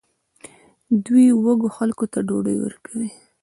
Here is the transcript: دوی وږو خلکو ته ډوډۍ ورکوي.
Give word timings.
دوی 1.05 1.27
وږو 1.43 1.69
خلکو 1.77 2.05
ته 2.13 2.19
ډوډۍ 2.27 2.57
ورکوي. 2.61 3.09